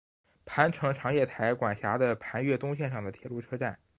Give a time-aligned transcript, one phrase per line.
[0.45, 3.77] 磐城常叶站管辖的磐越东线上的铁路车站。